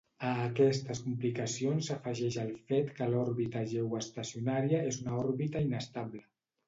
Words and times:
A 0.27 0.29
aquestes 0.43 1.01
complicacions 1.07 1.89
s'afegeix 1.91 2.37
el 2.45 2.49
fet 2.71 2.89
que 3.01 3.09
l'òrbita 3.11 3.63
geoestacionària 3.75 4.81
és 4.93 4.99
una 5.05 5.15
òrbita 5.23 5.63
inestable. 5.67 6.25